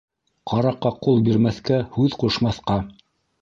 [0.53, 2.81] -Ҡараҡҡа ҡул бирмәҫкә, һүҙ ҡушмаҫҡа!